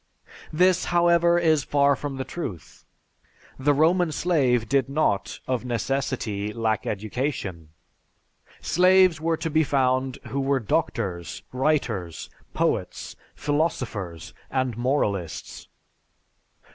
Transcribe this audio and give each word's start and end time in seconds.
This, 0.51 0.85
however, 0.85 1.37
is 1.37 1.63
far 1.63 1.95
from 1.95 2.17
the 2.17 2.23
truth. 2.23 2.85
The 3.59 3.71
Roman 3.71 4.11
slave 4.11 4.67
did 4.67 4.89
not, 4.89 5.39
of 5.47 5.63
necessity, 5.63 6.51
lack 6.51 6.87
education. 6.87 7.69
Slaves 8.61 9.21
were 9.21 9.37
to 9.37 9.49
be 9.51 9.63
found 9.63 10.17
who 10.29 10.39
were 10.41 10.59
doctors, 10.59 11.43
writers, 11.53 12.31
poets, 12.55 13.15
philosophers, 13.35 14.33
and 14.49 14.75
moralists. 14.75 15.67